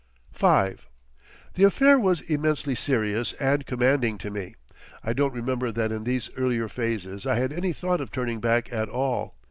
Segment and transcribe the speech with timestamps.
[0.33, 0.73] V
[1.53, 4.55] The affair was immensely serious and commanding to me.
[5.03, 8.73] I don't remember that in these earlier phases I had any thought of turning back
[8.73, 9.35] at all.